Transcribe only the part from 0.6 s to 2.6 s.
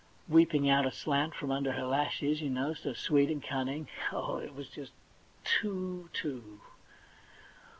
out aslant from under her lashes, you